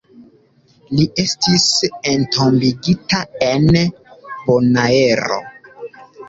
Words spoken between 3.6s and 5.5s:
Bonaero.